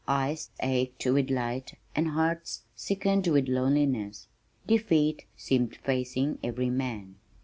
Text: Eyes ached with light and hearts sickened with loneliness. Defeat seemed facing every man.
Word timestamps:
Eyes 0.07 0.49
ached 0.61 1.05
with 1.05 1.29
light 1.29 1.75
and 1.95 2.07
hearts 2.07 2.63
sickened 2.73 3.27
with 3.27 3.47
loneliness. 3.47 4.27
Defeat 4.65 5.25
seemed 5.37 5.75
facing 5.75 6.39
every 6.43 6.71
man. 6.71 7.17